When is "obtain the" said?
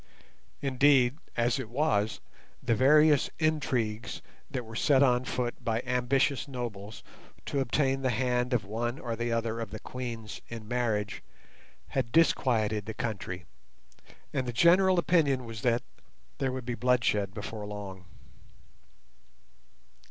7.59-8.09